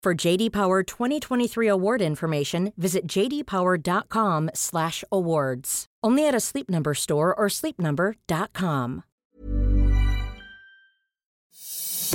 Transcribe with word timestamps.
For 0.00 0.14
JD 0.14 0.52
Power 0.52 0.84
2023 0.84 1.66
award 1.66 2.00
information, 2.00 2.72
visit 2.76 3.08
jdpower.com/awards. 3.08 5.86
Only 6.04 6.28
at 6.28 6.36
a 6.36 6.40
Sleep 6.40 6.70
Number 6.70 6.94
store 6.94 7.34
or 7.34 7.48
sleepnumber.com. 7.48 9.02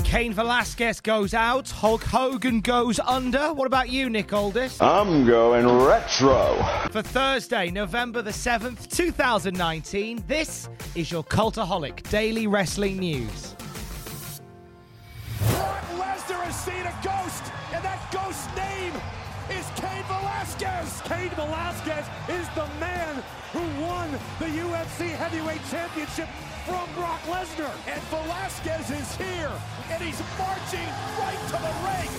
Cain 0.06 0.34
Velasquez 0.34 1.02
goes 1.02 1.34
out. 1.34 1.70
Hulk 1.70 2.04
Hogan 2.04 2.62
goes 2.62 3.00
under. 3.00 3.54
What 3.54 3.68
about 3.68 3.90
you, 3.90 4.10
Nick 4.10 4.32
Aldis? 4.32 4.82
I'm 4.82 5.26
going 5.26 5.68
retro. 5.86 6.56
For 6.92 7.02
Thursday, 7.02 7.70
November 7.70 8.22
the 8.22 8.32
7th, 8.32 8.96
2019, 8.96 10.24
this 10.28 10.70
is 10.96 11.12
your 11.12 11.24
Cultaholic 11.24 12.10
Daily 12.10 12.48
Wrestling 12.48 13.00
News. 13.00 13.56
Brock 16.44 16.52
Lesnar 16.52 16.52
has 16.52 16.66
seen 16.66 16.86
a 16.86 16.96
ghost, 17.04 17.52
and 17.74 17.84
that 17.84 18.12
ghost's 18.12 18.48
name 18.56 18.94
is 19.50 19.66
Cain 19.76 20.04
Velasquez. 20.08 21.02
Cain 21.06 21.30
Velasquez 21.32 22.06
is 22.30 22.48
the 22.56 22.68
man 22.80 23.24
who 23.52 23.82
won 23.82 24.12
the 24.40 24.46
UFC 24.46 25.10
Heavyweight 25.10 25.62
Championship 25.70 26.28
from 26.66 26.88
Brock 26.96 27.22
Lesnar. 27.24 27.72
And 27.88 28.02
Velasquez 28.04 28.92
is 28.92 29.16
here, 29.16 29.52
and 29.90 30.04
he's 30.04 30.22
marching 30.38 30.88
right 31.20 31.40
to 31.48 31.58
the 31.62 31.74
ring. 31.88 32.10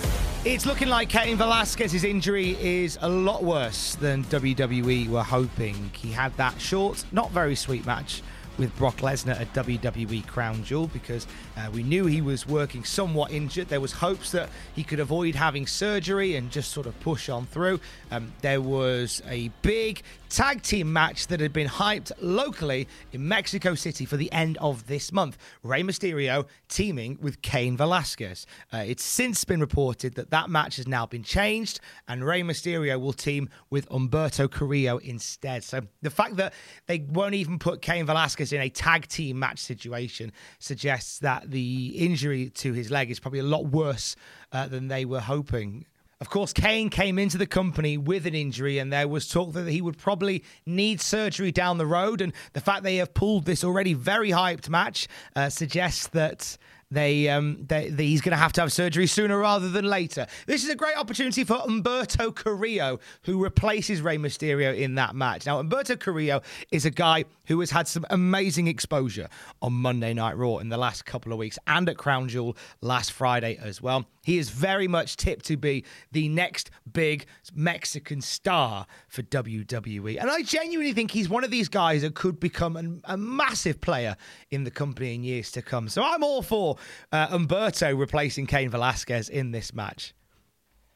It's 0.45 0.65
looking 0.65 0.89
like 0.89 1.09
Cain 1.09 1.37
Velasquez's 1.37 2.03
injury 2.03 2.57
is 2.59 2.97
a 3.01 3.09
lot 3.09 3.43
worse 3.43 3.95
than 3.95 4.23
WWE 4.25 5.09
were 5.09 5.23
hoping. 5.23 5.91
He 5.93 6.11
had 6.11 6.35
that 6.37 6.59
short, 6.61 7.03
not 7.11 7.31
very 7.31 7.55
sweet 7.55 7.85
match 7.85 8.21
with 8.57 8.75
Brock 8.77 8.97
Lesnar 8.97 9.39
at 9.39 9.53
WWE 9.53 10.25
Crown 10.27 10.63
Jewel 10.63 10.87
because 10.87 11.27
uh, 11.57 11.69
we 11.73 11.83
knew 11.83 12.05
he 12.05 12.21
was 12.21 12.47
working 12.47 12.83
somewhat 12.83 13.31
injured. 13.31 13.67
There 13.67 13.81
was 13.81 13.91
hopes 13.91 14.31
that 14.31 14.49
he 14.75 14.83
could 14.83 14.99
avoid 14.99 15.35
having 15.35 15.67
surgery 15.67 16.35
and 16.35 16.51
just 16.51 16.71
sort 16.71 16.87
of 16.87 16.99
push 17.01 17.29
on 17.29 17.45
through. 17.47 17.79
Um, 18.11 18.33
there 18.41 18.61
was 18.61 19.21
a 19.27 19.49
big 19.61 20.03
tag 20.35 20.61
team 20.61 20.91
match 20.91 21.27
that 21.27 21.39
had 21.39 21.53
been 21.53 21.65
hyped 21.69 22.11
locally 22.19 22.89
in 23.13 23.25
Mexico 23.25 23.73
City 23.73 24.03
for 24.03 24.17
the 24.17 24.29
end 24.33 24.57
of 24.57 24.85
this 24.85 25.13
month. 25.13 25.37
Rey 25.63 25.81
Mysterio 25.81 26.45
teaming 26.67 27.17
with 27.21 27.41
Cain 27.41 27.77
Velasquez. 27.77 28.45
Uh, 28.73 28.83
it's 28.85 29.01
since 29.01 29.45
been 29.45 29.61
reported 29.61 30.15
that 30.15 30.31
that 30.31 30.49
match 30.49 30.75
has 30.75 30.89
now 30.89 31.05
been 31.05 31.23
changed 31.23 31.79
and 32.09 32.25
Rey 32.25 32.41
Mysterio 32.41 32.99
will 32.99 33.13
team 33.13 33.47
with 33.69 33.87
Humberto 33.87 34.51
Carrillo 34.51 34.97
instead. 34.97 35.63
So 35.63 35.83
the 36.01 36.09
fact 36.09 36.35
that 36.35 36.53
they 36.87 36.99
won't 36.99 37.35
even 37.35 37.57
put 37.57 37.81
Cain 37.81 38.05
Velasquez 38.05 38.51
in 38.51 38.59
a 38.59 38.67
tag 38.69 39.07
team 39.07 39.39
match 39.39 39.59
situation 39.59 40.33
suggests 40.59 41.19
that 41.19 41.49
the 41.49 41.93
injury 41.95 42.49
to 42.55 42.73
his 42.73 42.91
leg 42.91 43.09
is 43.09 43.21
probably 43.21 43.39
a 43.39 43.43
lot 43.43 43.67
worse 43.67 44.17
uh, 44.51 44.67
than 44.67 44.89
they 44.89 45.05
were 45.05 45.21
hoping. 45.21 45.85
Of 46.21 46.29
course, 46.29 46.53
Cain 46.53 46.89
came 46.89 47.19
into 47.19 47.37
the 47.37 47.45
company 47.45 47.97
with 47.97 48.25
an 48.25 48.33
injury, 48.33 48.77
and 48.77 48.91
there 48.91 49.07
was 49.07 49.27
talk 49.27 49.51
that 49.51 49.67
he 49.67 49.81
would 49.81 49.97
probably 49.97 50.45
need 50.65 51.01
surgery 51.01 51.51
down 51.51 51.77
the 51.77 51.85
road. 51.85 52.21
And 52.21 52.31
the 52.53 52.61
fact 52.61 52.83
they 52.83 52.95
have 52.97 53.13
pulled 53.13 53.45
this 53.45 53.65
already 53.65 53.93
very 53.93 54.29
hyped 54.29 54.69
match 54.69 55.09
uh, 55.35 55.49
suggests 55.49 56.07
that 56.07 56.57
they, 56.89 57.27
um, 57.27 57.65
they, 57.67 57.89
they 57.89 58.05
he's 58.05 58.21
going 58.21 58.31
to 58.31 58.37
have 58.37 58.53
to 58.53 58.61
have 58.61 58.71
surgery 58.71 59.07
sooner 59.07 59.37
rather 59.37 59.69
than 59.69 59.83
later. 59.83 60.25
This 60.45 60.63
is 60.63 60.69
a 60.69 60.75
great 60.75 60.97
opportunity 60.97 61.43
for 61.43 61.57
Humberto 61.57 62.33
Carrillo, 62.33 63.01
who 63.23 63.43
replaces 63.43 64.01
Rey 64.01 64.17
Mysterio 64.17 64.73
in 64.77 64.95
that 64.95 65.15
match. 65.15 65.45
Now, 65.45 65.61
Humberto 65.61 65.99
Carrillo 65.99 66.41
is 66.71 66.85
a 66.85 66.91
guy 66.91 67.25
who 67.47 67.59
has 67.59 67.71
had 67.71 67.89
some 67.89 68.05
amazing 68.09 68.67
exposure 68.67 69.27
on 69.61 69.73
Monday 69.73 70.13
Night 70.13 70.37
Raw 70.37 70.59
in 70.59 70.69
the 70.69 70.77
last 70.77 71.05
couple 71.05 71.33
of 71.33 71.39
weeks 71.39 71.59
and 71.67 71.89
at 71.89 71.97
Crown 71.97 72.29
Jewel 72.29 72.55
last 72.79 73.11
Friday 73.11 73.57
as 73.61 73.81
well. 73.81 74.05
He 74.25 74.39
is 74.39 74.49
very 74.49 74.87
much 74.87 75.17
tipped 75.17 75.45
to 75.45 75.55
be 75.55 75.85
the 76.11 76.27
next 76.29 76.71
big 76.91 77.27
Mexican 77.53 78.21
star 78.21 78.87
for 79.07 79.21
WWE. 79.21 80.19
And 80.19 80.31
I 80.31 80.41
genuinely 80.41 80.93
think 80.93 81.11
he's 81.11 81.29
one 81.29 81.43
of 81.43 81.51
these 81.51 81.69
guys 81.69 82.01
that 82.01 82.15
could 82.15 82.39
become 82.39 82.75
an, 82.75 83.01
a 83.03 83.17
massive 83.17 83.79
player 83.79 84.17
in 84.49 84.63
the 84.63 84.71
company 84.71 85.13
in 85.13 85.23
years 85.23 85.51
to 85.51 85.61
come. 85.61 85.87
So 85.89 86.03
I'm 86.03 86.23
all 86.23 86.41
for 86.41 86.77
uh, 87.11 87.27
Humberto 87.27 87.97
replacing 87.97 88.47
Cain 88.47 88.69
Velasquez 88.69 89.29
in 89.29 89.51
this 89.51 89.75
match. 89.75 90.15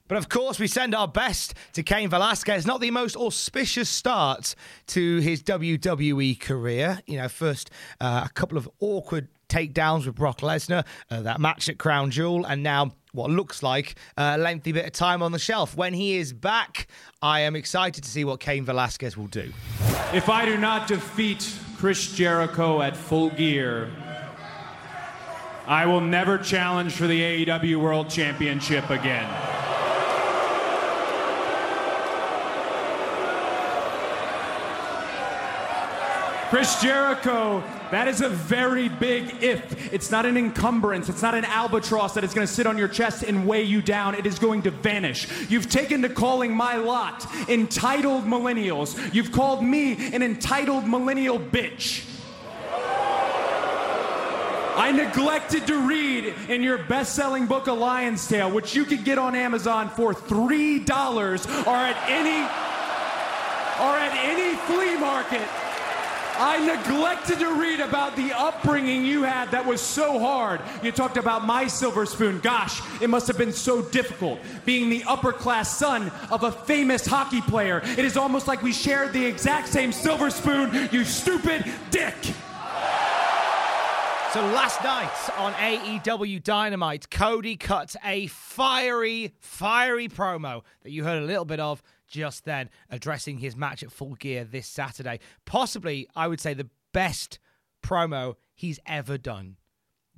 But 0.10 0.18
of 0.18 0.28
course, 0.28 0.60
we 0.60 0.68
send 0.68 0.96
our 0.96 1.08
best 1.08 1.54
to 1.74 1.84
Cain 1.84 2.10
Velasquez. 2.10 2.66
Not 2.66 2.82
the 2.82 2.90
most 2.90 3.16
auspicious 3.16 3.88
start 3.88 4.56
to 4.88 5.20
his 5.20 5.44
WWE 5.44 6.40
career. 6.40 7.00
You 7.06 7.20
know, 7.20 7.30
first 7.30 7.70
uh, 8.02 8.24
a 8.26 8.30
couple 8.30 8.58
of 8.58 8.68
awkward 8.80 9.28
takedowns 9.50 10.08
with 10.08 10.16
Brock 10.16 10.40
Lesnar, 10.42 10.84
uh, 11.12 11.22
that 11.22 11.40
match 11.40 11.70
at 11.70 11.78
Crown 11.78 12.10
Jewel, 12.10 12.44
and 12.44 12.64
now 12.64 12.92
what 13.12 13.30
looks 13.30 13.62
like 13.62 13.96
a 14.18 14.38
lengthy 14.38 14.72
bit 14.72 14.86
of 14.86 14.94
time 14.94 15.22
on 15.22 15.32
the 15.32 15.40
shelf. 15.40 15.78
When 15.78 15.94
he 15.94 16.18
is 16.18 16.34
back, 16.34 16.88
I 17.22 17.42
am 17.42 17.56
excited 17.56 18.04
to 18.04 18.10
see 18.10 18.26
what 18.26 18.40
Cain 18.40 18.66
Velasquez 18.66 19.16
will 19.16 19.28
do. 19.28 19.54
If 20.12 20.28
I 20.28 20.44
do 20.44 20.58
not 20.58 20.88
defeat 20.88 21.54
Chris 21.78 22.12
Jericho 22.14 22.82
at 22.82 22.98
full 22.98 23.30
gear, 23.30 23.92
I 25.68 25.86
will 25.86 26.02
never 26.02 26.40
challenge 26.40 26.94
for 26.94 27.06
the 27.06 27.46
AEW 27.46 27.80
World 27.80 28.10
Championship 28.10 28.90
again. 28.90 29.49
Chris 36.50 36.82
Jericho, 36.82 37.64
that 37.92 38.08
is 38.08 38.22
a 38.22 38.30
very 38.30 38.90
big 38.90 39.44
if. 39.44 39.94
It's 39.94 40.10
not 40.10 40.26
an 40.26 40.36
encumbrance. 40.36 41.08
It's 41.08 41.22
not 41.22 41.36
an 41.36 41.46
albatross 41.46 42.16
that 42.16 42.24
is 42.24 42.34
going 42.34 42.48
to 42.48 42.52
sit 42.52 42.66
on 42.66 42.76
your 42.76 42.88
chest 42.88 43.22
and 43.22 43.46
weigh 43.46 43.62
you 43.62 43.84
down. 43.84 44.16
It 44.16 44.26
is 44.26 44.40
going 44.40 44.64
to 44.64 44.72
vanish. 44.72 45.28
You've 45.48 45.70
taken 45.70 46.02
to 46.02 46.10
calling 46.10 46.52
my 46.52 46.78
lot 46.78 47.28
entitled 47.48 48.24
millennials. 48.24 49.14
You've 49.14 49.32
called 49.32 49.64
me 49.64 50.12
an 50.12 50.24
entitled 50.24 50.88
millennial 50.88 51.40
bitch. 51.40 52.04
I 54.76 54.92
neglected 54.92 55.68
to 55.68 55.88
read 55.88 56.34
in 56.48 56.64
your 56.64 56.80
best 56.80 57.14
selling 57.14 57.46
book, 57.46 57.68
A 57.68 57.74
Lion's 57.74 58.28
Tale, 58.28 58.50
which 58.50 58.76
you 58.76 58.86
could 58.86 59.04
get 59.06 59.20
on 59.20 59.36
Amazon 59.36 59.88
for 59.90 60.16
$3 60.16 61.68
or 61.68 61.76
at 61.76 62.10
any 62.10 62.42
or 63.80 63.96
at 63.96 64.14
any 64.18 64.56
flea 64.66 64.98
market. 64.98 65.48
I 66.42 66.66
neglected 66.66 67.40
to 67.40 67.60
read 67.60 67.82
about 67.82 68.16
the 68.16 68.32
upbringing 68.32 69.06
you 69.06 69.24
had 69.24 69.52
that 69.52 69.66
was 69.66 69.82
so 69.82 70.20
hard. 70.20 70.62
You 70.82 70.94
talked 70.94 71.18
about 71.18 71.44
my 71.44 71.68
silver 71.68 72.06
spoon. 72.06 72.40
Gosh, 72.40 72.82
it 73.02 73.10
must 73.10 73.28
have 73.28 73.38
been 73.38 73.52
so 73.52 73.82
difficult 73.82 74.40
being 74.64 74.90
the 74.90 75.04
upper 75.04 75.34
class 75.34 75.76
son 75.76 76.10
of 76.32 76.44
a 76.44 76.52
famous 76.54 77.06
hockey 77.06 77.42
player. 77.42 77.82
It 77.84 78.06
is 78.06 78.16
almost 78.16 78.48
like 78.48 78.64
we 78.64 78.72
shared 78.72 79.12
the 79.12 79.26
exact 79.26 79.68
same 79.68 79.92
silver 79.92 80.30
spoon, 80.30 80.90
you 80.94 81.04
stupid 81.04 81.66
dick. 81.92 82.16
So 84.32 84.42
last 84.42 84.82
night 84.84 85.12
on 85.38 85.54
AEW 85.54 86.42
Dynamite, 86.42 87.10
Cody 87.10 87.58
cut 87.58 87.96
a 88.06 88.28
fiery, 88.28 89.34
fiery 89.40 90.08
promo 90.08 90.62
that 90.84 90.92
you 90.92 91.04
heard 91.04 91.22
a 91.22 91.26
little 91.26 91.46
bit 91.46 91.60
of 91.60 91.82
just 92.10 92.46
then, 92.46 92.70
addressing 92.90 93.38
his 93.38 93.56
match 93.56 93.84
at 93.84 93.92
Full 93.92 94.16
Gear 94.16 94.44
this 94.44 94.68
Saturday. 94.68 95.20
Possibly, 95.46 96.08
I 96.16 96.28
would 96.28 96.42
say, 96.42 96.54
the 96.54 96.70
best 96.92 97.40
promo 97.82 98.36
he's 98.56 98.80
ever 98.86 99.18
done. 99.18 99.58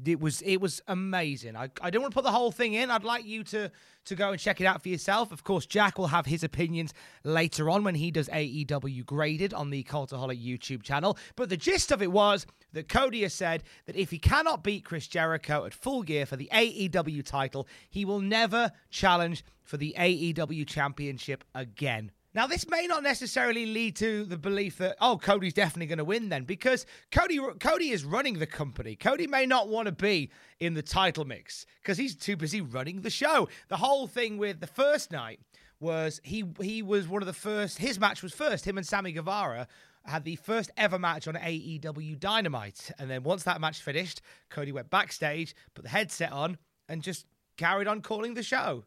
It 0.06 0.20
was 0.20 0.42
it 0.42 0.58
was 0.58 0.82
amazing. 0.88 1.56
I, 1.56 1.70
I 1.82 1.90
don't 1.90 2.02
want 2.02 2.14
to 2.14 2.16
put 2.16 2.24
the 2.24 2.32
whole 2.32 2.52
thing 2.52 2.74
in. 2.74 2.90
I'd 2.90 3.04
like 3.04 3.26
you 3.26 3.44
to 3.46 3.72
to 4.06 4.16
go 4.16 4.32
and 4.32 4.40
check 4.40 4.60
it 4.60 4.66
out 4.66 4.82
for 4.82 4.90
yourself. 4.90 5.32
Of 5.32 5.44
course, 5.44 5.66
Jack 5.66 5.98
will 5.98 6.08
have 6.08 6.26
his 6.26 6.44
opinions 6.44 6.94
later 7.24 7.70
on 7.70 7.84
when 7.84 7.96
he 7.96 8.12
does 8.12 8.28
AEW 8.30 9.06
graded 9.06 9.54
on 9.54 9.70
the 9.70 9.84
Cultaholic 9.84 10.44
YouTube 10.44 10.84
channel. 10.84 11.18
But 11.36 11.50
the 11.50 11.58
gist 11.58 11.92
of 11.92 12.02
it 12.02 12.12
was 12.12 12.46
that 12.74 12.88
Cody 12.88 13.22
has 13.22 13.34
said 13.34 13.64
that 13.86 13.96
if 13.96 14.10
he 14.10 14.18
cannot 14.18 14.64
beat 14.64 14.86
Chris 14.86 15.08
Jericho 15.08 15.66
at 15.66 15.74
full 15.74 16.04
gear 16.04 16.26
for 16.26 16.36
the 16.36 16.50
AEW 16.52 17.24
title, 17.26 17.68
he 17.90 18.06
will 18.06 18.22
never 18.22 18.72
challenge 18.90 19.44
for 19.64 19.78
the 19.78 19.94
AEW 19.98 20.68
championship 20.68 21.44
again. 21.54 22.12
Now, 22.34 22.48
this 22.48 22.70
may 22.70 22.88
not 22.88 23.04
necessarily 23.04 23.66
lead 23.66 23.98
to 23.98 24.24
the 24.24 24.38
belief 24.38 24.78
that 24.78 24.96
oh, 25.02 25.18
Cody's 25.18 25.54
definitely 25.54 25.88
going 25.88 25.98
to 25.98 26.06
win 26.06 26.30
then, 26.30 26.46
because 26.46 26.86
Cody 27.12 27.40
Cody 27.60 27.90
is 27.90 28.06
running 28.06 28.40
the 28.40 28.46
company. 28.46 28.96
Cody 28.96 29.28
may 29.28 29.46
not 29.46 29.68
want 29.68 29.88
to 29.88 29.92
be 29.92 30.32
in 30.60 30.74
the 30.74 30.82
title 30.82 31.26
mix 31.26 31.66
because 31.82 31.98
he's 31.98 32.16
too 32.16 32.38
busy 32.38 32.62
running 32.62 33.02
the 33.02 33.10
show. 33.10 33.50
The 33.68 33.78
whole 33.78 34.08
thing 34.08 34.38
with 34.38 34.62
the 34.62 34.68
first 34.68 35.12
night 35.12 35.42
was 35.82 36.22
he 36.24 36.46
he 36.62 36.82
was 36.82 37.06
one 37.08 37.22
of 37.22 37.26
the 37.26 37.34
first. 37.34 37.80
His 37.80 38.00
match 38.00 38.24
was 38.24 38.32
first. 38.32 38.66
Him 38.66 38.78
and 38.78 38.88
Sammy 38.88 39.12
Guevara 39.12 39.68
had 40.06 40.24
the 40.24 40.38
first 40.38 40.72
ever 40.78 40.98
match 40.98 41.28
on 41.28 41.36
AEW 41.36 42.18
Dynamite, 42.18 42.92
and 42.98 43.10
then 43.10 43.24
once 43.24 43.44
that 43.44 43.60
match 43.60 43.82
finished, 43.82 44.22
Cody 44.50 44.72
went 44.72 44.90
backstage, 44.90 45.54
put 45.74 45.84
the 45.84 45.90
headset 45.90 46.32
on, 46.32 46.58
and 46.88 47.04
just 47.04 47.26
carried 47.58 47.88
on 47.88 48.02
calling 48.02 48.36
the 48.36 48.44
show. 48.44 48.86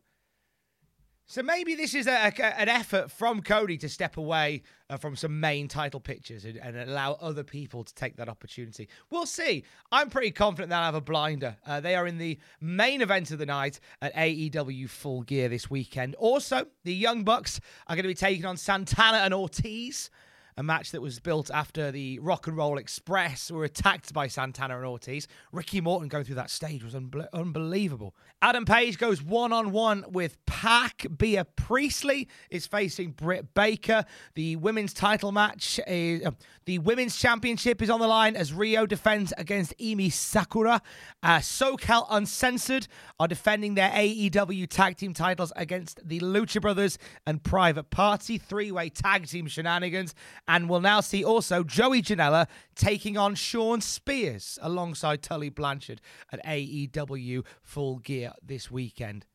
So 1.26 1.42
maybe 1.42 1.74
this 1.74 1.94
is 1.94 2.06
a, 2.06 2.10
a, 2.10 2.60
an 2.60 2.68
effort 2.68 3.10
from 3.10 3.40
Cody 3.40 3.78
to 3.78 3.88
step 3.88 4.18
away 4.18 4.62
uh, 4.90 4.98
from 4.98 5.16
some 5.16 5.40
main 5.40 5.68
title 5.68 5.98
pictures 5.98 6.44
and, 6.44 6.58
and, 6.58 6.76
allow 6.76 7.14
other 7.14 7.42
people 7.42 7.82
to 7.82 7.94
take 7.94 8.16
that 8.16 8.28
opportunity. 8.28 8.88
We'll 9.08 9.24
see. 9.24 9.64
I'm 9.90 10.10
pretty 10.10 10.32
confident 10.32 10.68
they'll 10.68 10.80
have 10.80 10.94
a 10.94 11.00
blinder. 11.00 11.56
Uh, 11.66 11.80
they 11.80 11.94
are 11.94 12.06
in 12.06 12.18
the 12.18 12.38
main 12.60 13.00
event 13.00 13.30
of 13.30 13.38
the 13.38 13.46
night 13.46 13.80
at 14.02 14.14
AEW 14.14 14.90
Full 14.90 15.22
Gear 15.22 15.48
this 15.48 15.70
weekend. 15.70 16.14
Also, 16.16 16.66
the 16.84 16.94
Young 16.94 17.24
Bucks 17.24 17.58
are 17.86 17.96
going 17.96 18.04
to 18.04 18.08
be 18.08 18.14
taking 18.14 18.44
on 18.44 18.58
Santana 18.58 19.18
and 19.18 19.32
Ortiz 19.32 20.10
a 20.56 20.62
match 20.62 20.92
that 20.92 21.02
was 21.02 21.18
built 21.18 21.50
after 21.52 21.90
the 21.90 22.18
Rock 22.20 22.46
and 22.46 22.56
Roll 22.56 22.78
Express 22.78 23.50
were 23.50 23.64
attacked 23.64 24.12
by 24.12 24.28
Santana 24.28 24.76
and 24.76 24.86
Ortiz. 24.86 25.26
Ricky 25.52 25.80
Morton 25.80 26.08
going 26.08 26.24
through 26.24 26.36
that 26.36 26.50
stage 26.50 26.84
was 26.84 26.94
un- 26.94 27.10
unbelievable. 27.32 28.14
Adam 28.40 28.64
Page 28.64 28.98
goes 28.98 29.22
one 29.22 29.52
on 29.52 29.72
one 29.72 30.04
with 30.08 30.36
Pac. 30.46 31.06
Bea 31.16 31.42
Priestley 31.56 32.28
is 32.50 32.66
facing 32.66 33.12
Britt 33.12 33.54
Baker. 33.54 34.04
The 34.34 34.56
women's 34.56 34.92
title 34.92 35.32
match, 35.32 35.80
is, 35.86 36.24
uh, 36.24 36.30
the 36.66 36.78
women's 36.78 37.16
championship 37.16 37.82
is 37.82 37.90
on 37.90 38.00
the 38.00 38.06
line 38.06 38.36
as 38.36 38.52
Riho 38.52 38.86
defends 38.86 39.32
against 39.36 39.76
Emi 39.78 40.12
Sakura. 40.12 40.80
Uh, 41.22 41.38
SoCal 41.38 42.06
Uncensored 42.10 42.86
are 43.18 43.28
defending 43.28 43.74
their 43.74 43.90
AEW 43.90 44.68
tag 44.68 44.96
team 44.96 45.14
titles 45.14 45.52
against 45.56 46.06
the 46.06 46.20
Lucha 46.20 46.60
Brothers 46.60 46.98
and 47.26 47.42
Private 47.42 47.90
Party. 47.90 48.38
Three 48.38 48.70
way 48.70 48.88
tag 48.88 49.26
team 49.26 49.46
shenanigans. 49.46 50.14
And 50.46 50.68
we'll 50.68 50.80
now 50.80 51.00
see 51.00 51.24
also 51.24 51.62
Joey 51.62 52.02
Janela 52.02 52.46
taking 52.74 53.16
on 53.16 53.34
Shawn 53.34 53.80
Spears 53.80 54.58
alongside 54.60 55.22
Tully 55.22 55.48
Blanchard 55.48 56.00
at 56.32 56.44
AEW 56.44 57.44
Full 57.62 57.98
Gear 57.98 58.32
this 58.42 58.70
weekend. 58.70 59.26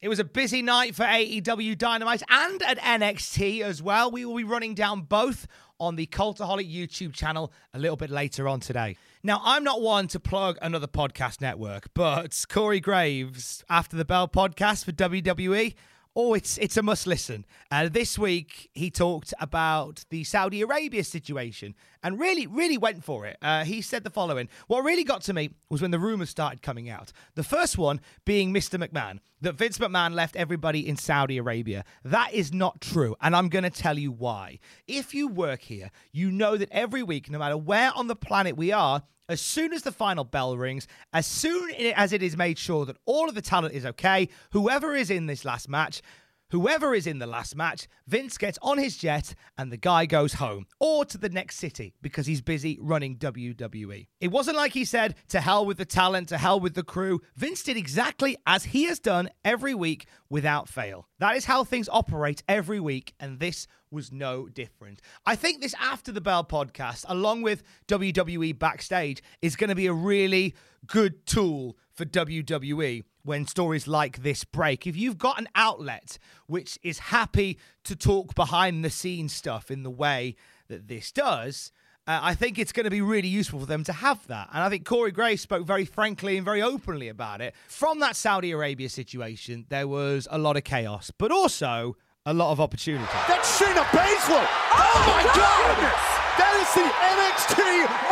It 0.00 0.08
was 0.08 0.20
a 0.20 0.24
busy 0.24 0.62
night 0.62 0.94
for 0.94 1.04
AEW 1.04 1.76
Dynamite 1.76 2.22
and 2.28 2.62
at 2.62 2.78
NXT 2.78 3.62
as 3.62 3.82
well. 3.82 4.12
We 4.12 4.24
will 4.24 4.36
be 4.36 4.44
running 4.44 4.74
down 4.74 5.02
both 5.02 5.48
on 5.80 5.96
the 5.96 6.06
Cultaholic 6.06 6.72
YouTube 6.72 7.12
channel 7.12 7.52
a 7.74 7.78
little 7.78 7.96
bit 7.96 8.10
later 8.10 8.46
on 8.46 8.60
today. 8.60 8.96
Now, 9.24 9.40
I'm 9.44 9.64
not 9.64 9.80
one 9.80 10.06
to 10.08 10.20
plug 10.20 10.56
another 10.62 10.86
podcast 10.86 11.40
network, 11.40 11.88
but 11.94 12.44
Corey 12.48 12.78
Graves, 12.78 13.64
After 13.68 13.96
the 13.96 14.04
Bell 14.04 14.28
podcast 14.28 14.84
for 14.84 14.92
WWE, 14.92 15.74
Oh, 16.20 16.34
it's 16.34 16.58
it's 16.58 16.76
a 16.76 16.82
must 16.82 17.06
listen. 17.06 17.46
Uh, 17.70 17.88
this 17.88 18.18
week 18.18 18.70
he 18.74 18.90
talked 18.90 19.32
about 19.38 20.04
the 20.10 20.24
Saudi 20.24 20.62
Arabia 20.62 21.04
situation 21.04 21.76
and 22.02 22.18
really, 22.18 22.44
really 22.44 22.76
went 22.76 23.04
for 23.04 23.24
it. 23.24 23.36
Uh, 23.40 23.62
he 23.62 23.80
said 23.80 24.02
the 24.02 24.10
following: 24.10 24.48
What 24.66 24.82
really 24.82 25.04
got 25.04 25.22
to 25.22 25.32
me 25.32 25.50
was 25.70 25.80
when 25.80 25.92
the 25.92 25.98
rumors 26.00 26.28
started 26.28 26.60
coming 26.60 26.90
out. 26.90 27.12
The 27.36 27.44
first 27.44 27.78
one 27.78 28.00
being 28.24 28.52
Mr. 28.52 28.84
McMahon 28.84 29.20
that 29.42 29.54
Vince 29.54 29.78
McMahon 29.78 30.12
left 30.12 30.34
everybody 30.34 30.88
in 30.88 30.96
Saudi 30.96 31.38
Arabia. 31.38 31.84
That 32.02 32.34
is 32.34 32.52
not 32.52 32.80
true, 32.80 33.14
and 33.20 33.36
I'm 33.36 33.48
going 33.48 33.62
to 33.62 33.70
tell 33.70 33.96
you 33.96 34.10
why. 34.10 34.58
If 34.88 35.14
you 35.14 35.28
work 35.28 35.60
here, 35.60 35.92
you 36.10 36.32
know 36.32 36.56
that 36.56 36.72
every 36.72 37.04
week, 37.04 37.30
no 37.30 37.38
matter 37.38 37.56
where 37.56 37.92
on 37.94 38.08
the 38.08 38.16
planet 38.16 38.56
we 38.56 38.72
are, 38.72 39.04
as 39.28 39.40
soon 39.40 39.72
as 39.72 39.82
the 39.82 39.92
final 39.92 40.24
bell 40.24 40.56
rings, 40.56 40.86
as 41.12 41.26
soon 41.26 41.70
as 41.94 42.12
it 42.12 42.22
is 42.22 42.36
made 42.36 42.58
sure 42.58 42.86
that 42.86 42.96
all 43.04 43.28
of 43.28 43.34
the 43.34 43.42
talent 43.42 43.74
is 43.74 43.84
okay, 43.84 44.28
whoever 44.52 44.94
is 44.94 45.10
in 45.10 45.26
this 45.26 45.44
last 45.44 45.68
match, 45.68 46.02
whoever 46.50 46.94
is 46.94 47.06
in 47.06 47.18
the 47.18 47.26
last 47.26 47.56
match, 47.56 47.88
Vince 48.06 48.38
gets 48.38 48.58
on 48.62 48.78
his 48.78 48.96
jet 48.96 49.34
and 49.56 49.70
the 49.70 49.76
guy 49.76 50.06
goes 50.06 50.34
home 50.34 50.66
or 50.80 51.04
to 51.04 51.18
the 51.18 51.28
next 51.28 51.56
city 51.56 51.94
because 52.02 52.26
he's 52.26 52.40
busy 52.40 52.78
running 52.80 53.16
WWE. 53.16 54.06
It 54.20 54.30
wasn't 54.30 54.56
like 54.56 54.72
he 54.72 54.84
said, 54.84 55.14
to 55.28 55.40
hell 55.40 55.64
with 55.66 55.78
the 55.78 55.84
talent, 55.84 56.28
to 56.28 56.38
hell 56.38 56.60
with 56.60 56.74
the 56.74 56.82
crew. 56.82 57.20
Vince 57.36 57.62
did 57.62 57.76
exactly 57.76 58.36
as 58.46 58.64
he 58.64 58.84
has 58.84 58.98
done 58.98 59.28
every 59.44 59.74
week 59.74 60.06
without 60.30 60.68
fail. 60.68 61.08
That 61.18 61.36
is 61.36 61.44
how 61.44 61.64
things 61.64 61.88
operate 61.90 62.42
every 62.48 62.80
week, 62.80 63.14
and 63.18 63.40
this 63.40 63.66
was 63.90 64.12
no 64.12 64.48
different. 64.48 65.00
I 65.26 65.34
think 65.34 65.60
this 65.60 65.74
After 65.80 66.12
the 66.12 66.20
Bell 66.20 66.44
podcast, 66.44 67.04
along 67.08 67.42
with 67.42 67.62
WWE 67.88 68.58
Backstage, 68.58 69.22
is 69.42 69.56
going 69.56 69.68
to 69.68 69.74
be 69.74 69.86
a 69.86 69.92
really 69.92 70.54
good 70.88 71.26
tool 71.26 71.76
for 71.92 72.04
WWE 72.04 73.04
when 73.22 73.46
stories 73.46 73.86
like 73.86 74.22
this 74.22 74.44
break. 74.44 74.86
If 74.86 74.96
you've 74.96 75.18
got 75.18 75.38
an 75.38 75.48
outlet 75.54 76.18
which 76.46 76.78
is 76.82 76.98
happy 76.98 77.58
to 77.84 77.94
talk 77.94 78.34
behind 78.34 78.84
the 78.84 78.90
scenes 78.90 79.32
stuff 79.34 79.70
in 79.70 79.82
the 79.82 79.90
way 79.90 80.34
that 80.68 80.88
this 80.88 81.12
does, 81.12 81.70
uh, 82.06 82.20
I 82.22 82.34
think 82.34 82.58
it's 82.58 82.72
going 82.72 82.84
to 82.84 82.90
be 82.90 83.02
really 83.02 83.28
useful 83.28 83.60
for 83.60 83.66
them 83.66 83.84
to 83.84 83.92
have 83.92 84.26
that. 84.28 84.48
And 84.52 84.62
I 84.62 84.70
think 84.70 84.86
Corey 84.86 85.10
Gray 85.12 85.36
spoke 85.36 85.66
very 85.66 85.84
frankly 85.84 86.36
and 86.38 86.44
very 86.44 86.62
openly 86.62 87.08
about 87.08 87.42
it. 87.42 87.54
From 87.68 88.00
that 88.00 88.16
Saudi 88.16 88.50
Arabia 88.50 88.88
situation, 88.88 89.66
there 89.68 89.86
was 89.86 90.26
a 90.30 90.38
lot 90.38 90.56
of 90.56 90.64
chaos, 90.64 91.12
but 91.18 91.30
also 91.30 91.96
a 92.24 92.32
lot 92.32 92.50
of 92.50 92.60
opportunity. 92.60 93.04
That's 93.28 93.60
Shayna 93.60 93.84
Baszler. 93.92 94.40
Oh, 94.40 94.72
oh 94.72 95.00
my 95.06 95.24
God! 95.36 95.76
Goodness. 95.76 96.18
That 96.40 96.54
is 96.64 96.70
the 96.72 96.88
NXT 96.88 97.58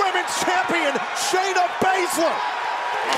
Women's 0.03 0.35
Champion, 0.45 0.93
Shayna 1.17 1.65
Baszler. 1.81 2.66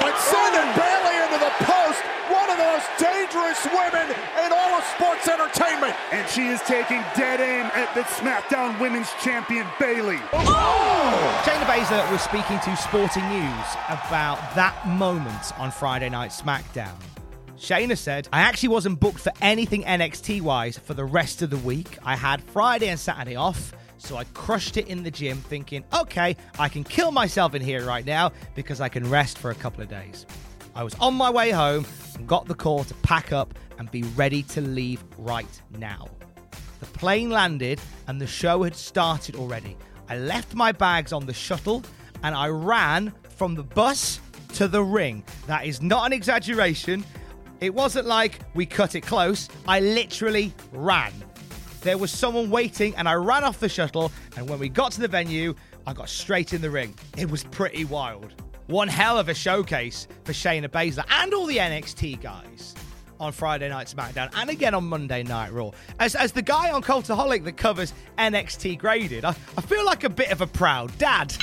But 0.01 0.15
sending 0.19 0.69
Bayley 0.77 1.17
into 1.25 1.39
the 1.39 1.53
post, 1.65 2.01
one 2.31 2.49
of 2.51 2.57
the 2.59 2.65
most 2.65 2.89
dangerous 2.99 3.61
women 3.73 4.07
in 4.45 4.53
all 4.53 4.79
of 4.79 4.85
sports 4.97 5.29
entertainment. 5.29 5.95
And 6.13 6.29
she 6.29 6.49
is 6.49 6.61
taking 6.63 7.03
dead 7.17 7.41
aim 7.41 7.67
at 7.75 7.95
the 7.95 8.03
SmackDown 8.03 8.79
Women's 8.81 9.11
Champion, 9.23 9.67
Bayley. 9.81 10.19
Oh! 10.33 11.43
Shayna 11.45 11.65
Baszler 11.65 12.11
was 12.11 12.21
speaking 12.23 12.59
to 12.61 12.77
Sporting 12.77 13.29
News 13.29 13.67
about 13.89 14.39
that 14.55 14.87
moment 14.87 15.53
on 15.59 15.71
Friday 15.71 16.09
Night 16.09 16.31
SmackDown. 16.31 16.95
Shayna 17.59 17.99
said, 17.99 18.29
I 18.33 18.41
actually 18.43 18.69
wasn't 18.69 19.01
booked 19.01 19.19
for 19.19 19.33
anything 19.41 19.83
NXT 19.83 20.43
wise 20.43 20.79
for 20.79 20.95
the 20.95 21.05
rest 21.05 21.43
of 21.43 21.51
the 21.51 21.57
week. 21.57 21.99
I 22.05 22.15
had 22.15 22.41
Friday 22.45 22.89
and 22.89 23.01
Saturday 23.01 23.35
off, 23.35 23.73
so 23.99 24.17
I 24.17 24.25
crushed 24.25 24.77
it 24.77 24.89
in 24.89 25.03
the 25.03 25.11
gym 25.11 25.39
thinking, 25.39 25.85
okay, 25.93 26.37
I 26.59 26.69
can 26.69 26.85
kill 26.85 27.11
myself 27.11 27.55
in 27.55 27.63
here 27.63 27.85
right 27.85 28.07
now 28.07 28.33
because 28.55 28.81
I 28.81 28.89
can 28.89 29.09
rest 29.11 29.39
for 29.39 29.51
a 29.51 29.55
couple 29.55 29.83
of 29.83 29.89
days. 29.89 30.25
I 30.75 30.85
was 30.85 30.95
on 31.01 31.15
my 31.15 31.31
way 31.31 31.51
home 31.51 31.85
and 32.15 32.27
got 32.27 32.47
the 32.47 32.55
call 32.55 32.85
to 32.85 32.95
pack 32.95 33.33
up 33.33 33.55
and 33.79 33.91
be 33.91 34.03
ready 34.15 34.43
to 34.45 34.61
leave 34.61 35.03
right 35.19 35.63
now. 35.79 36.09
The 36.81 36.87
plane 36.87 37.31
landed 37.31 37.81
and 38.07 38.21
the 38.21 38.27
show 38.27 38.63
had 38.63 38.77
started 38.77 39.35
already. 39.35 39.77
I 40.09 40.17
left 40.19 40.55
my 40.55 40.73
bags 40.73 41.13
on 41.13 41.27
the 41.27 41.35
shuttle 41.35 41.83
and 42.23 42.35
I 42.35 42.49
ran 42.49 43.13
from 43.37 43.55
the 43.55 43.63
bus 43.65 44.21
to 44.55 44.69
the 44.69 44.83
ring. 44.83 45.25
That 45.47 45.67
is 45.67 45.83
not 45.83 46.07
an 46.07 46.13
exaggeration. 46.13 47.05
It 47.61 47.75
wasn't 47.75 48.07
like 48.07 48.39
we 48.55 48.65
cut 48.65 48.95
it 48.95 49.01
close. 49.01 49.49
I 49.67 49.81
literally 49.81 50.53
ran. 50.73 51.13
There 51.83 51.99
was 51.99 52.11
someone 52.11 52.51
waiting, 52.51 52.95
and 52.97 53.09
I 53.09 53.15
ran 53.15 53.45
off 53.45 53.61
the 53.61 53.69
shuttle. 53.69 54.11
And 54.37 54.49
when 54.49 54.59
we 54.59 54.69
got 54.69 54.93
to 54.93 55.01
the 55.01 55.09
venue, 55.09 55.55
I 55.87 55.93
got 55.93 56.09
straight 56.09 56.53
in 56.53 56.61
the 56.61 56.71
ring. 56.71 56.95
It 57.17 57.31
was 57.31 57.45
pretty 57.45 57.85
wild. 57.85 58.35
One 58.67 58.89
hell 58.89 59.19
of 59.19 59.29
a 59.29 59.35
showcase 59.35 60.09
for 60.25 60.33
Shayna 60.33 60.69
Baszler 60.69 61.05
and 61.09 61.33
all 61.33 61.47
the 61.47 61.57
NXT 61.57 62.21
guys 62.21 62.75
on 63.19 63.33
Friday 63.33 63.69
Night 63.69 63.87
SmackDown 63.87 64.31
and 64.37 64.51
again 64.51 64.75
on 64.75 64.85
Monday 64.85 65.23
Night 65.23 65.53
Raw. 65.53 65.71
As, 65.99 66.15
as 66.15 66.33
the 66.33 66.43
guy 66.43 66.71
on 66.71 66.83
Cultaholic 66.83 67.45
that 67.45 67.57
covers 67.57 67.95
NXT 68.19 68.79
graded, 68.79 69.25
I, 69.25 69.31
I 69.57 69.61
feel 69.63 69.85
like 69.85 70.05
a 70.05 70.11
bit 70.11 70.31
of 70.31 70.41
a 70.41 70.47
proud 70.47 70.97
dad. 70.99 71.35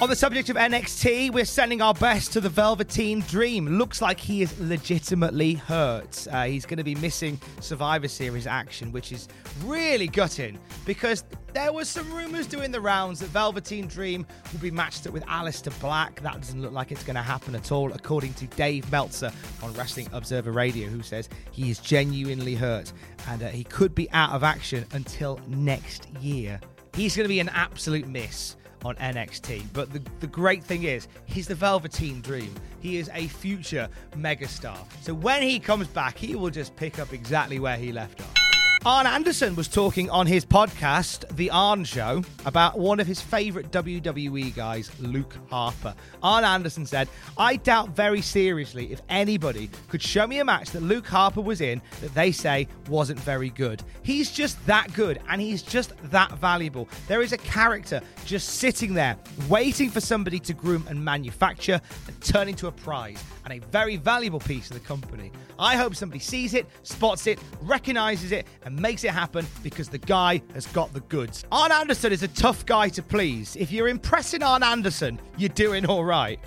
On 0.00 0.10
the 0.10 0.16
subject 0.16 0.50
of 0.50 0.56
NXT, 0.56 1.30
we're 1.30 1.44
sending 1.44 1.80
our 1.80 1.94
best 1.94 2.32
to 2.32 2.40
the 2.40 2.48
Velveteen 2.48 3.20
Dream. 3.20 3.78
Looks 3.78 4.02
like 4.02 4.18
he 4.18 4.42
is 4.42 4.58
legitimately 4.58 5.54
hurt. 5.54 6.26
Uh, 6.30 6.44
he's 6.46 6.66
going 6.66 6.78
to 6.78 6.84
be 6.84 6.96
missing 6.96 7.40
Survivor 7.60 8.08
Series 8.08 8.48
action, 8.48 8.90
which 8.90 9.12
is 9.12 9.28
really 9.62 10.08
gutting 10.08 10.58
because 10.84 11.22
there 11.54 11.72
was 11.72 11.88
some 11.88 12.12
rumors 12.12 12.48
doing 12.48 12.72
the 12.72 12.80
rounds 12.80 13.20
that 13.20 13.28
Velveteen 13.28 13.86
Dream 13.86 14.26
will 14.52 14.58
be 14.58 14.72
matched 14.72 15.06
up 15.06 15.12
with 15.12 15.24
Aleister 15.26 15.72
Black. 15.80 16.20
That 16.22 16.40
doesn't 16.40 16.60
look 16.60 16.72
like 16.72 16.90
it's 16.90 17.04
going 17.04 17.16
to 17.16 17.22
happen 17.22 17.54
at 17.54 17.70
all, 17.70 17.92
according 17.92 18.34
to 18.34 18.48
Dave 18.48 18.90
Meltzer 18.90 19.30
on 19.62 19.72
Wrestling 19.74 20.08
Observer 20.12 20.50
Radio, 20.50 20.88
who 20.88 21.02
says 21.02 21.28
he 21.52 21.70
is 21.70 21.78
genuinely 21.78 22.56
hurt 22.56 22.92
and 23.28 23.44
uh, 23.44 23.46
he 23.46 23.62
could 23.62 23.94
be 23.94 24.10
out 24.10 24.30
of 24.32 24.42
action 24.42 24.84
until 24.92 25.40
next 25.46 26.08
year. 26.20 26.60
He's 26.94 27.16
going 27.16 27.24
to 27.24 27.28
be 27.28 27.40
an 27.40 27.48
absolute 27.50 28.08
miss 28.08 28.56
on 28.84 28.96
NXT. 28.96 29.64
But 29.72 29.92
the, 29.92 30.02
the 30.20 30.26
great 30.26 30.62
thing 30.62 30.84
is, 30.84 31.08
he's 31.26 31.46
the 31.46 31.54
Velveteen 31.54 32.20
Dream. 32.20 32.54
He 32.80 32.98
is 32.98 33.10
a 33.14 33.26
future 33.28 33.88
megastar. 34.16 34.78
So 35.00 35.14
when 35.14 35.42
he 35.42 35.58
comes 35.58 35.88
back, 35.88 36.18
he 36.18 36.34
will 36.34 36.50
just 36.50 36.76
pick 36.76 36.98
up 36.98 37.12
exactly 37.12 37.58
where 37.58 37.76
he 37.76 37.92
left 37.92 38.20
off. 38.20 38.43
Arn 38.86 39.06
Anderson 39.06 39.56
was 39.56 39.66
talking 39.66 40.10
on 40.10 40.26
his 40.26 40.44
podcast, 40.44 41.26
The 41.36 41.48
Arn 41.48 41.84
Show, 41.84 42.22
about 42.44 42.78
one 42.78 43.00
of 43.00 43.06
his 43.06 43.18
favourite 43.18 43.70
WWE 43.70 44.54
guys, 44.54 44.90
Luke 45.00 45.38
Harper. 45.48 45.94
Arn 46.22 46.44
Anderson 46.44 46.84
said, 46.84 47.08
I 47.38 47.56
doubt 47.56 47.96
very 47.96 48.20
seriously 48.20 48.92
if 48.92 49.00
anybody 49.08 49.70
could 49.88 50.02
show 50.02 50.26
me 50.26 50.40
a 50.40 50.44
match 50.44 50.70
that 50.72 50.82
Luke 50.82 51.06
Harper 51.06 51.40
was 51.40 51.62
in 51.62 51.80
that 52.02 52.12
they 52.12 52.30
say 52.30 52.68
wasn't 52.90 53.18
very 53.20 53.48
good. 53.48 53.82
He's 54.02 54.30
just 54.30 54.62
that 54.66 54.92
good 54.92 55.18
and 55.30 55.40
he's 55.40 55.62
just 55.62 55.94
that 56.10 56.32
valuable. 56.32 56.86
There 57.08 57.22
is 57.22 57.32
a 57.32 57.38
character 57.38 58.02
just 58.26 58.56
sitting 58.56 58.92
there 58.92 59.16
waiting 59.48 59.88
for 59.88 60.00
somebody 60.02 60.38
to 60.40 60.52
groom 60.52 60.84
and 60.90 61.02
manufacture 61.02 61.80
and 62.06 62.20
turn 62.20 62.50
into 62.50 62.66
a 62.66 62.72
prize 62.72 63.24
and 63.44 63.54
a 63.54 63.64
very 63.66 63.96
valuable 63.96 64.40
piece 64.40 64.70
of 64.70 64.74
the 64.74 64.86
company. 64.86 65.32
I 65.58 65.76
hope 65.76 65.94
somebody 65.94 66.18
sees 66.18 66.54
it, 66.54 66.66
spots 66.82 67.26
it, 67.26 67.38
recognizes 67.62 68.32
it, 68.32 68.46
and 68.64 68.73
makes 68.78 69.04
it 69.04 69.10
happen 69.10 69.46
because 69.62 69.88
the 69.88 69.98
guy 69.98 70.42
has 70.54 70.66
got 70.68 70.92
the 70.92 71.00
goods. 71.00 71.44
Arn 71.52 71.72
Anderson 71.72 72.12
is 72.12 72.22
a 72.22 72.28
tough 72.28 72.66
guy 72.66 72.88
to 72.90 73.02
please. 73.02 73.56
If 73.56 73.72
you're 73.72 73.88
impressing 73.88 74.42
Arn 74.42 74.62
Anderson, 74.62 75.20
you're 75.36 75.48
doing 75.50 75.86
all 75.86 76.04
right. 76.04 76.38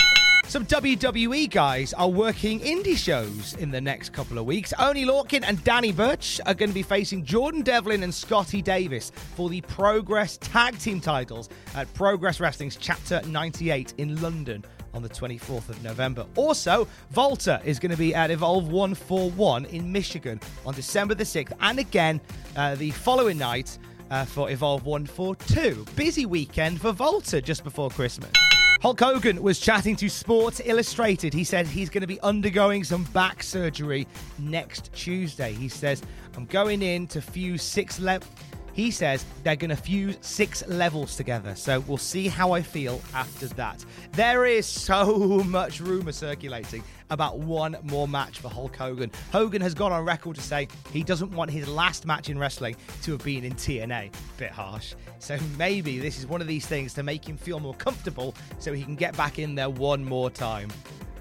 Some 0.47 0.65
WWE 0.65 1.49
guys 1.49 1.93
are 1.93 2.07
working 2.07 2.61
indie 2.61 2.95
shows 2.95 3.53
in 3.55 3.69
the 3.69 3.81
next 3.81 4.13
couple 4.13 4.37
of 4.37 4.45
weeks. 4.45 4.73
Oney 4.79 5.03
Lorcan 5.03 5.43
and 5.45 5.61
Danny 5.65 5.91
Burch 5.91 6.39
are 6.45 6.53
going 6.53 6.69
to 6.69 6.73
be 6.73 6.83
facing 6.83 7.25
Jordan 7.25 7.63
Devlin 7.63 8.01
and 8.01 8.13
Scotty 8.13 8.61
Davis 8.61 9.11
for 9.35 9.49
the 9.49 9.59
Progress 9.59 10.37
Tag 10.37 10.79
Team 10.79 11.01
titles 11.01 11.49
at 11.75 11.93
Progress 11.93 12.39
Wrestling's 12.39 12.77
Chapter 12.77 13.21
98 13.27 13.95
in 13.97 14.21
London 14.21 14.63
on 14.93 15.03
the 15.03 15.09
24th 15.09 15.67
of 15.67 15.83
November. 15.83 16.25
Also, 16.37 16.87
Volta 17.11 17.61
is 17.65 17.77
going 17.77 17.91
to 17.91 17.97
be 17.97 18.15
at 18.15 18.31
Evolve 18.31 18.69
141 18.69 19.65
in 19.65 19.91
Michigan 19.91 20.39
on 20.65 20.73
December 20.73 21.13
the 21.13 21.25
6th, 21.25 21.51
and 21.59 21.77
again 21.77 22.21
uh, 22.55 22.73
the 22.75 22.91
following 22.91 23.37
night 23.37 23.77
uh, 24.11 24.23
for 24.23 24.49
Evolve 24.49 24.85
142. 24.85 25.85
Busy 25.97 26.25
weekend 26.25 26.79
for 26.79 26.93
Volta 26.93 27.41
just 27.41 27.65
before 27.65 27.89
Christmas. 27.89 28.31
Hulk 28.79 28.99
Hogan 28.99 29.41
was 29.41 29.59
chatting 29.59 29.95
to 29.95 30.07
Sports 30.07 30.61
Illustrated. 30.63 31.33
He 31.33 31.43
said 31.43 31.65
he's 31.65 31.89
going 31.89 32.01
to 32.01 32.07
be 32.07 32.21
undergoing 32.21 32.83
some 32.83 33.05
back 33.05 33.41
surgery 33.41 34.07
next 34.37 34.93
Tuesday. 34.93 35.53
He 35.53 35.67
says, 35.67 36.03
I'm 36.35 36.45
going 36.45 36.83
in 36.83 37.07
to 37.07 37.19
fuse 37.19 37.63
six 37.63 37.99
levels. 37.99 38.31
He 38.77 38.91
says 38.91 39.25
they're 39.41 39.55
going 39.55 39.71
to 39.71 39.75
fuse 39.75 40.19
six 40.21 40.65
levels 40.67 41.15
together. 41.15 41.55
So 41.55 41.79
we'll 41.81 41.97
see 41.97 42.27
how 42.27 42.51
I 42.51 42.61
feel 42.61 43.01
after 43.11 43.47
that. 43.47 43.83
There 44.11 44.45
is 44.45 44.65
so 44.67 45.17
much 45.45 45.79
rumor 45.79 46.11
circulating 46.11 46.83
about 47.09 47.39
one 47.39 47.75
more 47.81 48.07
match 48.07 48.37
for 48.37 48.49
Hulk 48.49 48.75
Hogan. 48.75 49.11
Hogan 49.31 49.63
has 49.63 49.73
gone 49.73 49.91
on 49.91 50.05
record 50.05 50.35
to 50.35 50.43
say 50.43 50.67
he 50.93 51.01
doesn't 51.01 51.31
want 51.31 51.49
his 51.49 51.67
last 51.67 52.05
match 52.05 52.29
in 52.29 52.37
wrestling 52.37 52.75
to 53.01 53.13
have 53.13 53.23
been 53.23 53.43
in 53.43 53.53
TNA. 53.53 54.13
Bit 54.37 54.51
harsh. 54.51 54.93
So 55.17 55.39
maybe 55.57 55.97
this 55.97 56.19
is 56.19 56.27
one 56.27 56.41
of 56.41 56.47
these 56.47 56.67
things 56.67 56.93
to 56.93 57.03
make 57.03 57.27
him 57.27 57.35
feel 57.35 57.59
more 57.59 57.73
comfortable 57.73 58.35
so 58.59 58.73
he 58.73 58.83
can 58.83 58.95
get 58.95 59.17
back 59.17 59.39
in 59.39 59.55
there 59.55 59.71
one 59.71 60.05
more 60.05 60.29
time. 60.29 60.69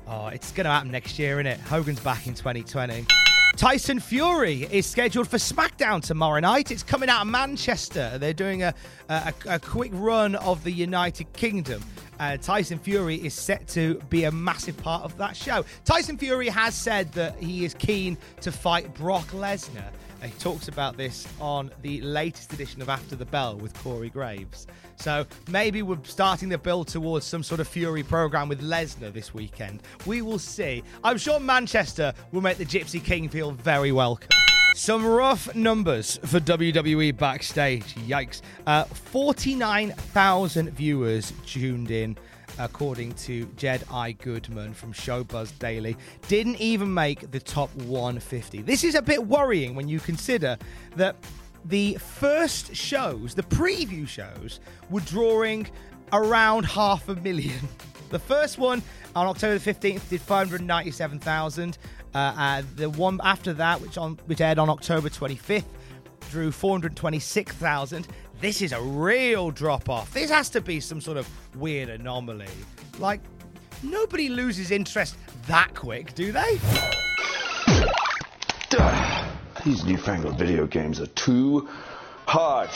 Oh, 0.07 0.27
it's 0.27 0.53
going 0.53 0.67
to 0.67 0.71
happen 0.71 0.91
next 0.91 1.19
year, 1.19 1.41
isn't 1.41 1.47
it? 1.47 1.61
Hogan's 1.61 2.01
back 2.01 2.27
in 2.27 2.35
2020. 2.35 3.07
Tyson 3.57 4.01
Fury 4.01 4.69
is 4.71 4.85
scheduled 4.85 5.29
for 5.29 5.39
SmackDown 5.39 6.03
tomorrow 6.03 6.41
night. 6.41 6.71
It's 6.71 6.83
coming 6.83 7.09
out 7.09 7.23
of 7.23 7.29
Manchester. 7.29 8.19
They're 8.19 8.35
doing 8.35 8.63
a, 8.63 8.75
a, 9.09 9.33
a 9.49 9.59
quick 9.59 9.93
run 9.95 10.35
of 10.35 10.63
the 10.63 10.71
United 10.71 11.33
Kingdom. 11.33 11.83
Uh, 12.21 12.37
Tyson 12.37 12.79
Fury 12.79 13.15
is 13.17 13.33
set 13.33 13.67
to 13.69 13.95
be 14.11 14.25
a 14.25 14.31
massive 14.31 14.77
part 14.77 15.05
of 15.05 15.17
that 15.17 15.35
show. 15.35 15.65
Tyson 15.87 16.19
Fury 16.19 16.51
has 16.51 16.75
said 16.75 17.11
that 17.13 17.39
he 17.39 17.65
is 17.65 17.73
keen 17.73 18.19
to 18.43 18.53
fight 18.53 18.93
Brock 18.93 19.29
Lesnar. 19.29 19.91
He 20.23 20.31
talks 20.39 20.69
about 20.69 20.97
this 20.97 21.27
on 21.41 21.71
the 21.83 22.01
latest 22.01 22.53
edition 22.53 22.83
of 22.83 22.89
After 22.89 23.17
the 23.17 23.25
Bell 23.27 23.57
with 23.57 23.75
Corey 23.83 24.11
Graves. 24.11 24.67
So 24.97 25.27
maybe 25.49 25.83
we're 25.83 25.99
starting 26.05 26.49
the 26.49 26.59
build 26.59 26.89
towards 26.89 27.27
some 27.27 27.43
sort 27.43 27.61
of 27.61 27.69
Fury 27.69 28.03
program 28.03 28.49
with 28.49 28.63
Lesnar 28.63 29.13
this 29.13 29.33
weekend. 29.33 29.83
We 30.07 30.23
will 30.23 30.39
see. 30.39 30.83
I'm 31.05 31.19
sure 31.19 31.39
Manchester 31.39 32.13
will 32.33 32.41
make 32.41 32.59
the 32.59 32.67
Gypsy 32.67 33.03
King 33.03 33.29
feel 33.29 33.53
very 33.53 33.93
welcome. 33.93 34.36
Some 34.77 35.07
rough 35.07 35.55
numbers 35.55 36.19
for 36.27 36.39
WWE 36.39 37.17
backstage. 37.17 37.95
Yikes. 37.95 38.43
Uh, 38.67 38.85
49,000 38.85 40.69
viewers 40.69 41.33
tuned 41.47 41.91
in 41.91 42.15
according 42.59 43.15
to 43.15 43.47
Jed 43.57 43.85
I. 43.91 44.13
Goodman 44.13 44.75
from 44.75 44.93
Showbuzz 44.93 45.59
Daily, 45.59 45.97
didn't 46.29 46.61
even 46.61 46.93
make 46.93 47.31
the 47.31 47.41
top 47.41 47.75
150. 47.77 48.61
This 48.63 48.85
is 48.85 48.95
a 48.95 49.01
bit 49.01 49.27
worrying 49.27 49.75
when 49.75 49.89
you 49.89 49.99
consider 49.99 50.59
that 50.97 51.17
the 51.65 51.95
first 51.95 52.77
shows, 52.77 53.35
the 53.35 53.45
preview 53.45 54.07
shows, 54.07 54.61
were 54.91 55.01
drawing 55.01 55.67
around 56.13 56.65
half 56.65 57.09
a 57.09 57.15
million. 57.15 57.61
The 58.09 58.21
first 58.21 58.57
one 58.57 58.83
on 59.17 59.27
October 59.27 59.59
the 59.59 59.75
15th 59.75 60.09
did 60.09 60.21
597,000. 60.21 61.77
Uh, 62.17 62.35
uh, 62.39 62.63
the 62.77 62.89
one 62.89 63.21
after 63.23 63.53
that, 63.53 63.79
which 63.83 63.99
on 63.99 64.19
which 64.25 64.41
aired 64.41 64.59
on 64.59 64.71
October 64.71 65.11
25th, 65.11 65.65
drew 66.31 66.51
426,000. 66.51 68.09
This 68.41 68.63
is 68.63 68.73
a 68.73 68.81
real 68.81 69.51
drop 69.51 69.91
off. 69.91 70.15
This 70.15 70.31
has 70.31 70.49
to 70.51 70.63
be 70.63 70.81
some 70.81 70.99
sort 70.99 71.19
of 71.19 71.29
weird 71.55 71.91
anomaly. 71.91 72.47
Like, 72.99 73.21
nobody 73.83 74.31
loses 74.31 74.71
interest 74.71 75.17
that 75.47 75.75
quick, 75.75 76.15
do 76.15 76.33
they? 76.33 76.59
These 79.67 79.85
newfangled 79.85 80.39
video 80.39 80.67
games 80.67 81.03
are 81.03 81.09
too 81.09 81.69
hard. 82.25 82.71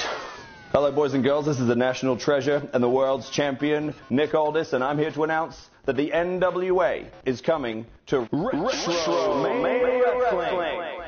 Hello, 0.73 0.93
boys 0.93 1.15
and 1.15 1.25
girls. 1.25 1.47
This 1.47 1.61
is 1.61 1.67
the 1.67 1.75
national 1.75 2.19
treasure 2.19 2.69
and 2.75 2.85
the 2.85 2.91
world's 2.91 3.31
champion, 3.31 3.95
Nick 4.11 4.35
Aldis, 4.35 4.75
and 4.75 4.85
I'm 4.85 4.99
here 4.99 5.13
to 5.13 5.25
announce 5.25 5.71
that 5.91 5.97
the 5.97 6.13
NWA 6.13 7.05
is 7.25 7.41
coming 7.41 7.85
to 8.07 8.21
Retro 8.31 9.43
Wrestling. 9.43 11.01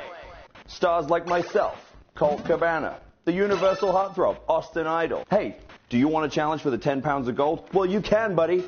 Stars 0.67 1.07
like 1.07 1.25
myself, 1.25 1.79
Colt 2.17 2.45
Cabana, 2.45 2.99
the 3.25 3.33
Universal 3.33 3.93
Heartthrob, 3.93 4.39
Austin 4.49 4.89
Idol. 4.89 5.25
Hey, 5.31 5.57
do 5.89 5.97
you 5.97 6.09
want 6.09 6.27
a 6.27 6.35
challenge 6.35 6.63
for 6.63 6.71
the 6.71 6.79
10 6.79 7.01
pounds 7.01 7.29
of 7.29 7.37
gold? 7.37 7.69
Well, 7.73 7.87
you 7.87 8.01
can, 8.01 8.35
buddy. 8.35 8.65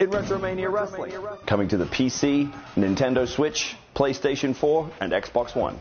In 0.00 0.10
Retromania 0.10 0.68
Wrestling. 0.68 1.12
Coming 1.46 1.68
to 1.68 1.76
the 1.76 1.86
PC, 1.86 2.52
Nintendo 2.74 3.28
Switch, 3.28 3.76
PlayStation 3.94 4.56
4, 4.56 4.90
and 5.00 5.12
Xbox 5.12 5.54
One. 5.54 5.78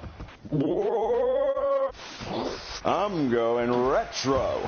I'm 2.85 3.31
going 3.31 3.71
retro. 3.87 4.61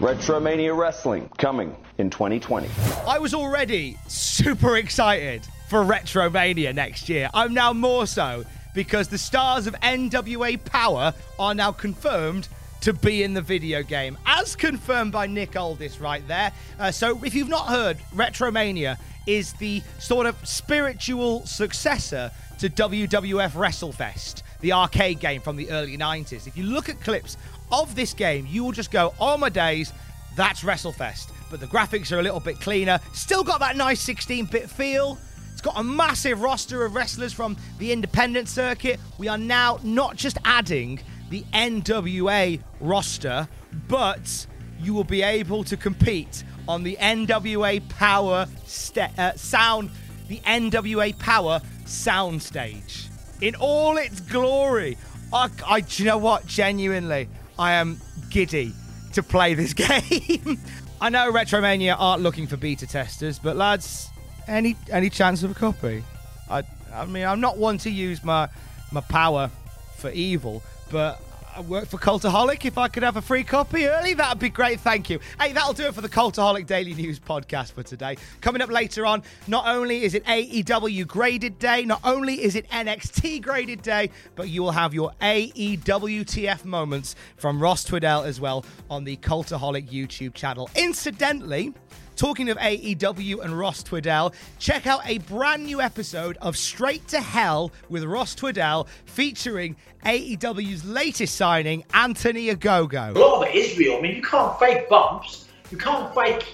Retromania 0.00 0.76
Wrestling 0.76 1.28
coming 1.38 1.74
in 1.98 2.08
2020. 2.08 2.68
I 3.04 3.18
was 3.18 3.34
already 3.34 3.98
super 4.06 4.76
excited 4.76 5.42
for 5.68 5.80
Retromania 5.80 6.72
next 6.72 7.08
year. 7.08 7.28
I'm 7.34 7.52
now 7.52 7.72
more 7.72 8.06
so 8.06 8.44
because 8.74 9.08
the 9.08 9.18
stars 9.18 9.66
of 9.66 9.74
NWA 9.80 10.64
Power 10.64 11.12
are 11.40 11.52
now 11.52 11.72
confirmed 11.72 12.46
to 12.82 12.92
be 12.92 13.24
in 13.24 13.34
the 13.34 13.42
video 13.42 13.82
game, 13.82 14.16
as 14.24 14.54
confirmed 14.54 15.10
by 15.10 15.26
Nick 15.26 15.56
Aldis 15.56 15.98
right 15.98 16.26
there. 16.28 16.52
Uh, 16.78 16.92
so, 16.92 17.22
if 17.24 17.34
you've 17.34 17.48
not 17.48 17.66
heard, 17.66 17.98
Retromania 18.14 18.98
is 19.26 19.52
the 19.54 19.82
sort 19.98 20.26
of 20.26 20.36
spiritual 20.46 21.44
successor 21.44 22.30
to 22.60 22.70
WWF 22.70 23.50
WrestleFest, 23.50 24.42
the 24.60 24.72
arcade 24.72 25.20
game 25.20 25.40
from 25.40 25.56
the 25.56 25.70
early 25.70 25.96
90s. 25.96 26.46
If 26.46 26.56
you 26.56 26.64
look 26.64 26.88
at 26.88 27.00
clips 27.00 27.36
of 27.70 27.94
this 27.94 28.12
game, 28.12 28.46
you 28.48 28.64
will 28.64 28.72
just 28.72 28.90
go, 28.90 29.14
oh 29.20 29.36
my 29.36 29.48
days, 29.48 29.92
that's 30.36 30.62
WrestleFest. 30.62 31.30
But 31.50 31.60
the 31.60 31.66
graphics 31.66 32.12
are 32.12 32.20
a 32.20 32.22
little 32.22 32.40
bit 32.40 32.60
cleaner, 32.60 33.00
still 33.12 33.44
got 33.44 33.60
that 33.60 33.76
nice 33.76 34.00
16 34.00 34.46
bit 34.46 34.68
feel. 34.68 35.18
It's 35.52 35.60
got 35.60 35.78
a 35.78 35.82
massive 35.82 36.40
roster 36.40 36.84
of 36.84 36.94
wrestlers 36.94 37.32
from 37.32 37.56
the 37.78 37.92
independent 37.92 38.48
circuit. 38.48 39.00
We 39.18 39.28
are 39.28 39.38
now 39.38 39.80
not 39.82 40.16
just 40.16 40.38
adding 40.44 41.00
the 41.30 41.42
NWA 41.52 42.60
roster, 42.80 43.48
but 43.88 44.46
you 44.80 44.94
will 44.94 45.04
be 45.04 45.22
able 45.22 45.64
to 45.64 45.76
compete 45.76 46.44
on 46.68 46.84
the 46.84 46.96
NWA 47.00 47.86
Power 47.88 48.46
uh, 48.46 49.32
sound, 49.34 49.90
the 50.28 50.38
NWA 50.40 51.18
Power 51.18 51.60
soundstage 51.84 53.08
in 53.40 53.54
all 53.56 53.96
its 53.96 54.20
glory. 54.20 54.96
I, 55.32 55.50
I, 55.66 55.80
do 55.80 56.02
you 56.02 56.08
know 56.08 56.18
what? 56.18 56.46
Genuinely, 56.46 57.28
I 57.58 57.72
am 57.72 58.00
giddy 58.30 58.72
to 59.12 59.22
play 59.22 59.54
this 59.54 59.72
game. 59.74 60.58
I 61.00 61.10
know 61.10 61.30
Retromania 61.32 61.96
aren't 61.98 62.22
looking 62.22 62.46
for 62.46 62.56
beta 62.56 62.86
testers, 62.86 63.38
but 63.38 63.56
lads, 63.56 64.08
any 64.46 64.76
any 64.90 65.10
chance 65.10 65.42
of 65.42 65.52
a 65.52 65.54
copy? 65.54 66.02
I 66.50 66.62
I 66.92 67.04
mean, 67.06 67.24
I'm 67.24 67.40
not 67.40 67.58
one 67.58 67.78
to 67.78 67.90
use 67.90 68.24
my 68.24 68.48
my 68.90 69.00
power 69.02 69.50
for 69.96 70.10
evil, 70.10 70.62
but 70.90 71.20
I 71.58 71.60
work 71.62 71.86
for 71.86 71.98
Cultaholic. 71.98 72.64
If 72.66 72.78
I 72.78 72.86
could 72.86 73.02
have 73.02 73.16
a 73.16 73.20
free 73.20 73.42
copy 73.42 73.88
early, 73.88 74.14
that'd 74.14 74.38
be 74.38 74.48
great. 74.48 74.78
Thank 74.78 75.10
you. 75.10 75.18
Hey, 75.40 75.52
that'll 75.52 75.72
do 75.72 75.86
it 75.86 75.94
for 75.94 76.00
the 76.00 76.08
Cultaholic 76.08 76.68
Daily 76.68 76.94
News 76.94 77.18
podcast 77.18 77.72
for 77.72 77.82
today. 77.82 78.16
Coming 78.40 78.62
up 78.62 78.70
later 78.70 79.04
on, 79.04 79.24
not 79.48 79.66
only 79.66 80.04
is 80.04 80.14
it 80.14 80.24
AEW 80.26 81.04
graded 81.08 81.58
day, 81.58 81.84
not 81.84 81.98
only 82.04 82.44
is 82.44 82.54
it 82.54 82.70
NXT 82.70 83.42
graded 83.42 83.82
day, 83.82 84.10
but 84.36 84.48
you 84.48 84.62
will 84.62 84.70
have 84.70 84.94
your 84.94 85.10
AEWTF 85.20 86.64
moments 86.64 87.16
from 87.36 87.60
Ross 87.60 87.84
Tweddell 87.84 88.24
as 88.24 88.40
well 88.40 88.64
on 88.88 89.02
the 89.02 89.16
Cultaholic 89.16 89.88
YouTube 89.88 90.34
channel. 90.34 90.70
Incidentally, 90.76 91.74
Talking 92.18 92.48
of 92.48 92.58
AEW 92.58 93.44
and 93.44 93.56
Ross 93.56 93.84
Tweddell, 93.84 94.34
check 94.58 94.88
out 94.88 95.02
a 95.06 95.18
brand 95.18 95.64
new 95.64 95.80
episode 95.80 96.36
of 96.38 96.56
Straight 96.56 97.06
to 97.08 97.20
Hell 97.20 97.70
with 97.88 98.02
Ross 98.02 98.34
Tweddell 98.34 98.88
featuring 99.04 99.76
AEW's 100.04 100.84
latest 100.84 101.36
signing, 101.36 101.84
Anthony 101.94 102.48
Ogogo. 102.48 103.14
A 103.14 103.18
lot 103.20 103.42
of 103.42 103.48
it 103.48 103.54
is 103.54 103.78
real. 103.78 103.98
I 103.98 104.00
mean, 104.00 104.16
you 104.16 104.22
can't 104.22 104.58
fake 104.58 104.88
bumps. 104.88 105.46
You 105.70 105.78
can't 105.78 106.12
fake. 106.12 106.44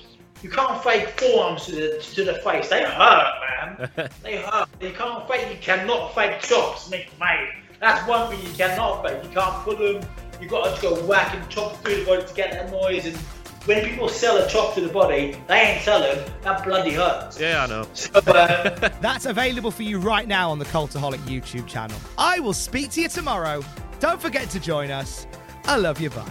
You 0.42 0.50
can't 0.50 0.85
fake 0.85 1.18
forearms 1.18 1.64
to 1.64 1.73
the 1.73 2.06
to 2.14 2.25
the 2.25 2.35
face. 2.40 2.68
They 2.68 2.85
hurt, 2.85 3.33
man. 3.40 4.11
they 4.23 4.42
hurt. 4.42 4.68
You 4.83 4.90
can't 4.90 5.26
fake. 5.26 5.50
You 5.50 5.56
cannot 5.62 6.14
fake 6.14 6.42
chops, 6.42 6.90
mate. 6.90 7.09
That's 7.80 8.06
one 8.06 8.30
thing 8.30 8.47
you 8.47 8.52
cannot 8.52 9.02
fake. 9.02 9.25
You 9.25 9.30
can't 9.30 9.64
put 9.64 9.78
them. 9.78 10.06
You've 10.42 10.50
got 10.50 10.76
to 10.76 10.83
go 10.83 11.02
whack 11.06 11.35
and 11.35 11.49
chop 11.49 11.83
through 11.83 12.00
the 12.00 12.04
body 12.04 12.26
to 12.26 12.35
get 12.35 12.50
that 12.50 12.71
noise 12.71 13.06
and 13.06 13.18
when 13.66 13.85
people 13.85 14.09
sell 14.09 14.37
a 14.37 14.49
chop 14.49 14.75
to 14.75 14.80
the 14.80 14.88
body, 14.88 15.37
they 15.49 15.61
ain't 15.61 15.83
selling. 15.83 16.23
That 16.42 16.64
bloody 16.64 16.92
hurts. 16.92 17.40
Yeah, 17.40 17.64
I 17.64 17.66
know. 17.66 17.87
So, 17.94 18.21
uh, 18.26 18.88
That's 19.00 19.26
available 19.26 19.71
for 19.71 19.83
you 19.83 19.99
right 19.99 20.28
now 20.28 20.50
on 20.50 20.59
the 20.59 20.64
Cultaholic 20.66 21.18
YouTube 21.21 21.66
channel. 21.66 21.97
I 22.18 22.40
will 22.40 22.52
speak 22.52 22.90
to 22.92 23.02
you 23.02 23.09
tomorrow. 23.09 23.62
Don't 24.00 24.21
forget 24.21 24.50
to 24.50 24.61
join 24.61 24.90
us. 24.90 25.26
I 25.64 25.76
love 25.76 26.00
you. 26.00 26.11
Bye. 26.11 26.30